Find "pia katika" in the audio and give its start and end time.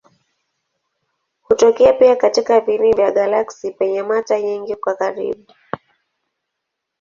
1.93-2.59